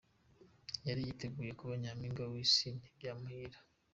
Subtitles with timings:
[0.87, 3.57] Yari yiteguye kuba Nyampinga w'isi ntibyamuhira.